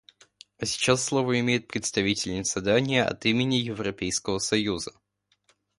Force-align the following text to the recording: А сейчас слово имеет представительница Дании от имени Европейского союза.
А 0.57 0.65
сейчас 0.65 1.03
слово 1.03 1.39
имеет 1.41 1.67
представительница 1.67 2.59
Дании 2.59 3.01
от 3.01 3.23
имени 3.27 3.53
Европейского 3.57 4.39
союза. 4.39 4.93